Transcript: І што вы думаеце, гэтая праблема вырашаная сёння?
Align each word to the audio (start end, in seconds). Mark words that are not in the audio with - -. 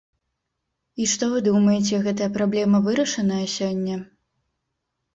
І 1.03 1.07
што 1.11 1.23
вы 1.33 1.43
думаеце, 1.49 1.95
гэтая 2.09 2.31
праблема 2.41 2.83
вырашаная 2.91 3.45
сёння? 3.61 4.03